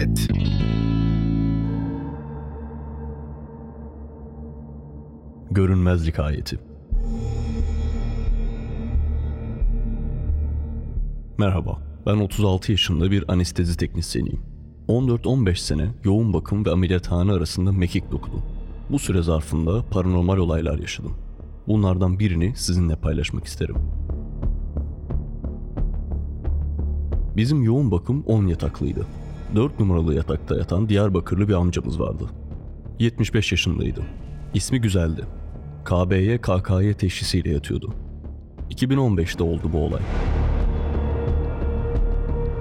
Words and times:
Felaket 0.00 0.28
Görünmezlik 5.50 6.18
ayeti 6.18 6.58
Merhaba, 11.38 11.78
ben 12.06 12.16
36 12.16 12.72
yaşında 12.72 13.10
bir 13.10 13.32
anestezi 13.32 13.76
teknisyeniyim. 13.76 14.40
14-15 14.88 15.56
sene 15.56 15.88
yoğun 16.04 16.32
bakım 16.32 16.66
ve 16.66 16.70
ameliyathane 16.70 17.32
arasında 17.32 17.72
mekik 17.72 18.12
dokudum. 18.12 18.42
Bu 18.90 18.98
süre 18.98 19.22
zarfında 19.22 19.84
paranormal 19.90 20.36
olaylar 20.36 20.78
yaşadım. 20.78 21.14
Bunlardan 21.68 22.18
birini 22.18 22.56
sizinle 22.56 22.96
paylaşmak 22.96 23.44
isterim. 23.44 23.76
Bizim 27.36 27.62
yoğun 27.62 27.90
bakım 27.90 28.24
10 28.26 28.46
yataklıydı. 28.46 29.06
4 29.56 29.80
numaralı 29.80 30.14
yatakta 30.14 30.56
yatan 30.56 30.88
Diyarbakırlı 30.88 31.48
bir 31.48 31.54
amcamız 31.54 32.00
vardı. 32.00 32.24
75 32.98 33.52
yaşındaydı. 33.52 34.00
İsmi 34.54 34.80
güzeldi. 34.80 35.24
KB'ye 35.84 36.38
KK'ye 36.38 36.94
teşhisiyle 36.94 37.50
yatıyordu. 37.50 37.92
2015'te 38.70 39.42
oldu 39.42 39.62
bu 39.72 39.78
olay. 39.78 40.00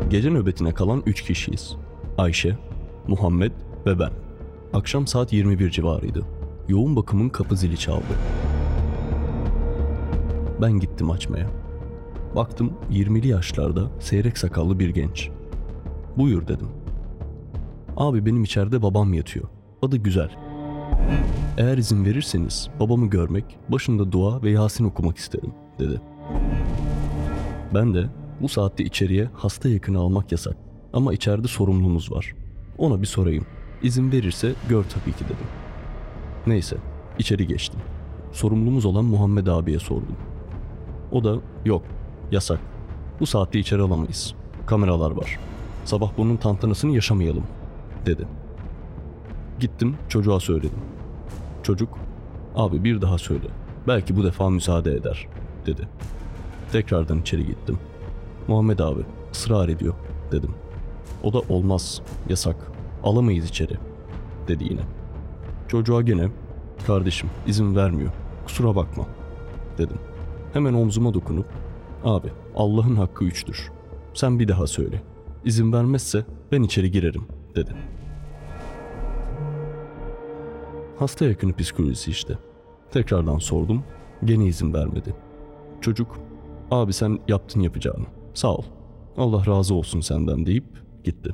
Gece 0.09 0.29
nöbetine 0.29 0.73
kalan 0.73 1.03
3 1.05 1.21
kişiyiz. 1.21 1.75
Ayşe, 2.17 2.57
Muhammed 3.07 3.51
ve 3.85 3.99
ben. 3.99 4.11
Akşam 4.73 5.07
saat 5.07 5.33
21 5.33 5.69
civarıydı. 5.69 6.25
Yoğun 6.67 6.95
bakımın 6.95 7.29
kapı 7.29 7.55
zili 7.55 7.77
çaldı. 7.77 8.13
Ben 10.61 10.71
gittim 10.71 11.11
açmaya. 11.11 11.47
Baktım 12.35 12.73
20'li 12.91 13.27
yaşlarda 13.27 13.81
seyrek 13.99 14.37
sakallı 14.37 14.79
bir 14.79 14.89
genç. 14.89 15.29
Buyur 16.17 16.47
dedim. 16.47 16.67
Abi 17.99 18.25
benim 18.25 18.43
içeride 18.43 18.81
babam 18.81 19.13
yatıyor. 19.13 19.47
Adı 19.81 19.97
Güzel. 19.97 20.29
Eğer 21.57 21.77
izin 21.77 22.05
verirseniz 22.05 22.69
babamı 22.79 23.09
görmek, 23.09 23.57
başında 23.69 24.11
dua 24.11 24.41
ve 24.41 24.51
Yasin 24.51 24.85
okumak 24.85 25.17
isterim 25.17 25.51
dedi. 25.79 26.01
Ben 27.73 27.93
de 27.93 28.09
bu 28.41 28.49
saatte 28.49 28.83
içeriye 28.83 29.29
hasta 29.33 29.69
yakını 29.69 29.99
almak 29.99 30.31
yasak 30.31 30.57
ama 30.93 31.13
içeride 31.13 31.47
sorumluluğumuz 31.47 32.11
var. 32.11 32.33
Ona 32.77 33.01
bir 33.01 33.07
sorayım. 33.07 33.45
İzin 33.83 34.11
verirse 34.11 34.53
gör 34.69 34.83
tabii 34.83 35.15
ki 35.15 35.25
dedim. 35.25 35.47
Neyse 36.47 36.77
içeri 37.19 37.47
geçtim. 37.47 37.79
Sorumlumuz 38.31 38.85
olan 38.85 39.05
Muhammed 39.05 39.47
abiye 39.47 39.79
sordum. 39.79 40.15
O 41.11 41.23
da 41.23 41.35
yok 41.65 41.81
yasak. 42.31 42.59
Bu 43.19 43.25
saatte 43.25 43.59
içeri 43.59 43.81
alamayız. 43.81 44.35
Kameralar 44.65 45.11
var. 45.11 45.39
Sabah 45.85 46.11
bunun 46.17 46.37
tantanasını 46.37 46.91
yaşamayalım 46.91 47.43
dedi. 48.05 48.27
Gittim 49.59 49.95
çocuğa 50.09 50.39
söyledim. 50.39 50.79
Çocuk 51.63 51.97
abi 52.55 52.83
bir 52.83 53.01
daha 53.01 53.17
söyle. 53.17 53.47
Belki 53.87 54.15
bu 54.17 54.23
defa 54.23 54.49
müsaade 54.49 54.93
eder 54.93 55.27
dedi. 55.65 55.87
Tekrardan 56.71 57.21
içeri 57.21 57.45
gittim. 57.45 57.79
Muhammed 58.47 58.79
abi 58.79 59.01
ısrar 59.31 59.69
ediyor 59.69 59.93
dedim. 60.31 60.51
O 61.23 61.33
da 61.33 61.39
olmaz 61.39 62.01
yasak 62.29 62.55
alamayız 63.03 63.49
içeri 63.49 63.73
dedi 64.47 64.63
yine. 64.63 64.81
Çocuğa 65.67 66.01
gene 66.01 66.27
kardeşim 66.87 67.29
izin 67.47 67.75
vermiyor 67.75 68.11
kusura 68.45 68.75
bakma 68.75 69.05
dedim. 69.77 69.97
Hemen 70.53 70.73
omzuma 70.73 71.13
dokunup 71.13 71.45
abi 72.03 72.27
Allah'ın 72.55 72.95
hakkı 72.95 73.25
üçtür. 73.25 73.71
Sen 74.13 74.39
bir 74.39 74.47
daha 74.47 74.67
söyle. 74.67 75.01
İzin 75.45 75.73
vermezse 75.73 76.25
ben 76.51 76.63
içeri 76.63 76.91
girerim 76.91 77.38
dedi. 77.55 77.71
Hasta 80.99 81.25
yakını 81.25 81.55
psikolojisi 81.55 82.11
işte. 82.11 82.37
Tekrardan 82.91 83.37
sordum. 83.37 83.83
Gene 84.25 84.45
izin 84.45 84.73
vermedi. 84.73 85.13
Çocuk, 85.81 86.19
abi 86.71 86.93
sen 86.93 87.19
yaptın 87.27 87.61
yapacağını. 87.61 88.05
Sağ 88.33 88.55
ol. 88.55 88.63
Allah 89.17 89.45
razı 89.45 89.73
olsun 89.73 90.01
senden 90.01 90.45
deyip 90.45 90.65
gitti. 91.03 91.29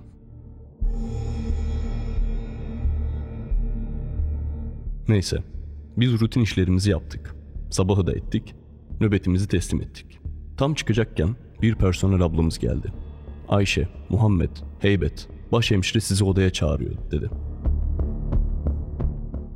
Neyse, 5.07 5.44
biz 5.97 6.22
rutin 6.22 6.41
işlerimizi 6.41 6.91
yaptık. 6.91 7.35
Sabahı 7.69 8.07
da 8.07 8.13
ettik, 8.13 8.56
nöbetimizi 9.01 9.47
teslim 9.47 9.81
ettik. 9.81 10.19
Tam 10.57 10.73
çıkacakken 10.73 11.35
bir 11.62 11.75
personel 11.75 12.22
ablamız 12.22 12.59
geldi. 12.59 12.94
Ayşe, 13.50 13.88
Muhammed, 14.09 14.50
Heybet, 14.79 15.28
başhemşire 15.51 16.00
sizi 16.00 16.23
odaya 16.23 16.50
çağırıyor 16.50 16.95
dedi. 17.11 17.29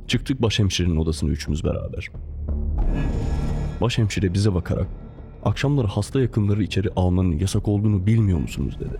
Çıktık 0.06 0.42
başhemşirenin 0.42 0.96
odasına 0.96 1.30
üçümüz 1.30 1.64
beraber. 1.64 2.08
Başhemşire 3.80 4.34
bize 4.34 4.54
bakarak 4.54 4.86
akşamları 5.44 5.86
hasta 5.86 6.20
yakınları 6.20 6.62
içeri 6.62 6.88
almanın 6.96 7.38
yasak 7.38 7.68
olduğunu 7.68 8.06
bilmiyor 8.06 8.38
musunuz 8.38 8.80
dedi. 8.80 8.98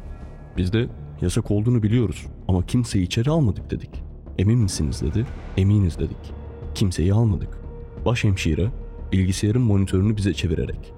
Biz 0.57 0.73
de 0.73 0.89
yasak 1.21 1.51
olduğunu 1.51 1.83
biliyoruz 1.83 2.27
ama 2.49 2.67
kimseyi 2.67 3.05
içeri 3.05 3.31
almadık 3.31 3.71
dedik. 3.71 3.91
Emin 4.39 4.59
misiniz 4.59 5.03
dedi. 5.03 5.27
Eminiz 5.57 5.99
dedik. 5.99 6.33
Kimseyi 6.75 7.15
almadık. 7.15 7.59
Başhemşire 8.07 8.71
bilgisayarın 9.13 9.63
monitörünü 9.63 10.17
bize 10.17 10.35
çevirerek 10.35 10.93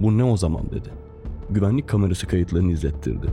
bu 0.00 0.18
ne 0.18 0.24
o 0.24 0.36
zaman 0.36 0.70
dedi. 0.70 0.88
Güvenlik 1.50 1.88
kamerası 1.88 2.26
kayıtlarını 2.26 2.72
izlettirdi. 2.72 3.26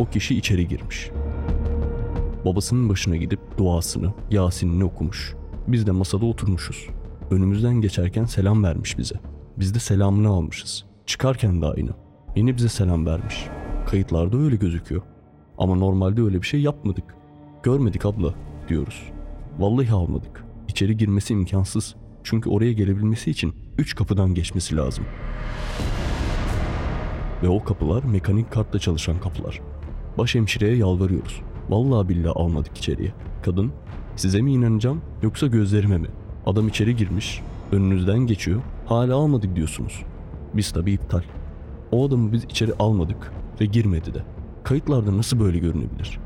O 0.00 0.06
kişi 0.06 0.36
içeri 0.36 0.68
girmiş. 0.68 1.10
Babasının 2.44 2.88
başına 2.88 3.16
gidip 3.16 3.40
duasını, 3.58 4.12
Yasin'ini 4.30 4.84
okumuş. 4.84 5.34
Biz 5.68 5.86
de 5.86 5.90
masada 5.90 6.26
oturmuşuz. 6.26 6.88
Önümüzden 7.30 7.80
geçerken 7.80 8.24
selam 8.24 8.64
vermiş 8.64 8.98
bize. 8.98 9.14
Biz 9.56 9.74
de 9.74 9.78
selamını 9.78 10.28
almışız. 10.28 10.84
Çıkarken 11.06 11.62
de 11.62 11.66
aynı. 11.66 11.90
Yine 12.36 12.56
bize 12.56 12.68
selam 12.68 13.06
vermiş. 13.06 13.46
Kayıtlarda 13.86 14.36
öyle 14.38 14.56
gözüküyor. 14.56 15.02
Ama 15.58 15.74
normalde 15.74 16.22
öyle 16.22 16.42
bir 16.42 16.46
şey 16.46 16.60
yapmadık. 16.60 17.04
Görmedik 17.62 18.06
abla 18.06 18.34
diyoruz. 18.68 19.02
Vallahi 19.58 19.92
almadık. 19.92 20.44
İçeri 20.68 20.96
girmesi 20.96 21.32
imkansız. 21.32 21.94
Çünkü 22.24 22.50
oraya 22.50 22.72
gelebilmesi 22.72 23.30
için 23.30 23.54
üç 23.78 23.94
kapıdan 23.94 24.34
geçmesi 24.34 24.76
lazım. 24.76 25.04
Ve 27.42 27.48
o 27.48 27.64
kapılar 27.64 28.04
mekanik 28.04 28.52
kartla 28.52 28.78
çalışan 28.78 29.20
kapılar. 29.20 29.60
Başhemşireye 30.18 30.76
yalvarıyoruz. 30.76 31.40
Vallahi 31.68 32.08
billahi 32.08 32.32
almadık 32.32 32.78
içeriye. 32.78 33.12
Kadın, 33.42 33.72
size 34.16 34.40
mi 34.40 34.52
inanacağım 34.52 35.00
yoksa 35.22 35.46
gözlerime 35.46 35.98
mi? 35.98 36.08
Adam 36.46 36.68
içeri 36.68 36.96
girmiş, 36.96 37.42
önünüzden 37.72 38.18
geçiyor, 38.18 38.60
hala 38.86 39.16
almadık 39.16 39.56
diyorsunuz. 39.56 40.02
Biz 40.54 40.72
tabii 40.72 40.92
iptal. 40.92 41.22
O 41.92 42.08
adamı 42.08 42.32
biz 42.32 42.44
içeri 42.44 42.72
almadık 42.78 43.32
ve 43.60 43.66
girmedi 43.66 44.14
de. 44.14 44.22
Kayıtlarda 44.64 45.16
nasıl 45.16 45.40
böyle 45.40 45.58
görünebilir? 45.58 46.18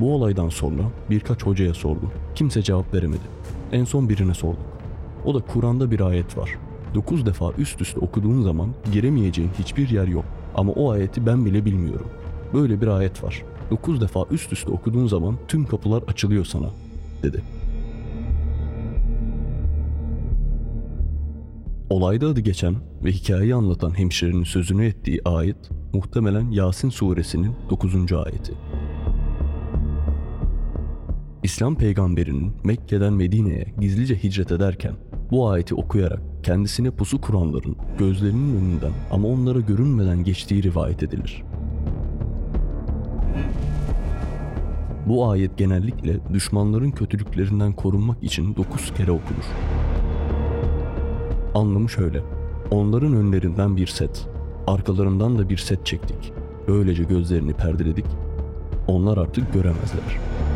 Bu 0.00 0.14
olaydan 0.14 0.48
sonra 0.48 0.82
birkaç 1.10 1.42
hocaya 1.42 1.74
sordum. 1.74 2.10
Kimse 2.34 2.62
cevap 2.62 2.94
veremedi. 2.94 3.22
En 3.72 3.84
son 3.84 4.08
birine 4.08 4.34
sorduk. 4.34 4.60
O 5.24 5.34
da 5.34 5.40
Kur'an'da 5.40 5.90
bir 5.90 6.00
ayet 6.00 6.38
var. 6.38 6.58
9 6.94 7.26
defa 7.26 7.52
üst 7.58 7.80
üste 7.80 8.00
okuduğun 8.00 8.42
zaman 8.42 8.68
giremeyeceğin 8.92 9.50
hiçbir 9.58 9.88
yer 9.88 10.06
yok. 10.06 10.24
Ama 10.54 10.72
o 10.72 10.90
ayeti 10.90 11.26
ben 11.26 11.46
bile 11.46 11.64
bilmiyorum. 11.64 12.06
Böyle 12.54 12.80
bir 12.80 12.86
ayet 12.86 13.24
var. 13.24 13.42
9 13.70 14.00
defa 14.00 14.26
üst 14.30 14.52
üste 14.52 14.70
okuduğun 14.70 15.06
zaman 15.06 15.36
tüm 15.48 15.66
kapılar 15.66 16.02
açılıyor 16.02 16.44
sana, 16.44 16.70
dedi. 17.22 17.42
Olayda 21.90 22.26
adı 22.26 22.40
geçen 22.40 22.74
ve 23.04 23.12
hikayeyi 23.12 23.54
anlatan 23.54 23.98
hemşirenin 23.98 24.44
sözünü 24.44 24.86
ettiği 24.86 25.20
ayet 25.24 25.70
muhtemelen 25.92 26.50
Yasin 26.50 26.88
suresinin 26.88 27.52
9. 27.70 28.12
ayeti. 28.12 28.54
İslam 31.42 31.76
peygamberinin 31.76 32.52
Mekke'den 32.64 33.12
Medine'ye 33.12 33.74
gizlice 33.80 34.22
hicret 34.22 34.52
ederken 34.52 34.94
bu 35.30 35.48
ayeti 35.48 35.74
okuyarak 35.74 36.20
kendisine 36.42 36.90
pusu 36.90 37.20
kuranların 37.20 37.76
gözlerinin 37.98 38.56
önünden 38.56 38.92
ama 39.10 39.28
onlara 39.28 39.60
görünmeden 39.60 40.24
geçtiği 40.24 40.62
rivayet 40.62 41.02
edilir. 41.02 41.42
Bu 45.06 45.30
ayet 45.30 45.58
genellikle 45.58 46.18
düşmanların 46.32 46.90
kötülüklerinden 46.90 47.72
korunmak 47.72 48.22
için 48.22 48.56
dokuz 48.56 48.94
kere 48.94 49.10
okunur. 49.10 49.44
Anlamı 51.54 51.88
şöyle. 51.88 52.22
Onların 52.70 53.14
önlerinden 53.14 53.76
bir 53.76 53.86
set, 53.86 54.28
arkalarından 54.66 55.38
da 55.38 55.48
bir 55.48 55.56
set 55.56 55.86
çektik. 55.86 56.32
Böylece 56.68 57.04
gözlerini 57.04 57.52
perdeledik. 57.52 58.06
Onlar 58.88 59.18
artık 59.18 59.52
göremezler.'' 59.52 60.49